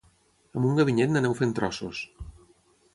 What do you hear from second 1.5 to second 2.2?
trossos